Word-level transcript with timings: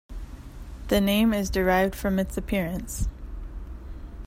The 0.87 0.99
name 0.99 1.31
is 1.31 1.51
derived 1.51 1.93
from 1.93 2.17
its 2.17 2.35
appearance. 2.35 3.07